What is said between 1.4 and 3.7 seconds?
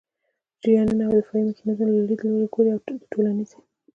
میکانیزمونو له لیدلوري ګوري او د ټولنيزې